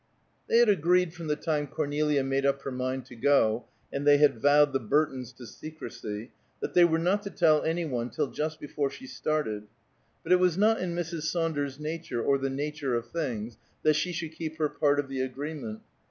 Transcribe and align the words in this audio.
They 0.49 0.57
had 0.57 0.67
agreed 0.67 1.13
from 1.13 1.27
the 1.27 1.35
time 1.35 1.67
Cornelia 1.67 2.23
made 2.23 2.43
up 2.43 2.63
her 2.63 2.71
mind 2.71 3.05
to 3.05 3.15
go, 3.15 3.65
and 3.93 4.03
they 4.03 4.17
had 4.17 4.41
vowed 4.41 4.73
the 4.73 4.79
Burtons 4.79 5.31
to 5.33 5.45
secrecy, 5.45 6.31
that 6.59 6.73
they 6.73 6.83
were 6.83 6.97
not 6.97 7.21
to 7.21 7.29
tell 7.29 7.61
any 7.61 7.85
one 7.85 8.09
till 8.09 8.25
just 8.31 8.59
before 8.59 8.89
she 8.89 9.05
started; 9.05 9.67
but 10.23 10.31
it 10.31 10.39
was 10.39 10.57
not 10.57 10.79
in 10.81 10.95
Mrs. 10.95 11.29
Saunders's 11.29 11.79
nature 11.79 12.19
or 12.23 12.39
the 12.39 12.49
nature 12.49 12.95
of 12.95 13.11
things, 13.11 13.59
that 13.83 13.93
she 13.95 14.11
should 14.11 14.31
keep 14.31 14.57
her 14.57 14.69
part 14.69 14.99
of 14.99 15.07
the 15.07 15.21
agreement. 15.21 15.81